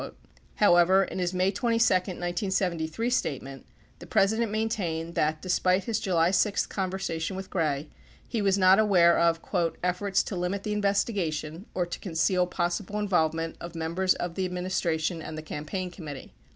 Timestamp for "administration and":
14.45-15.37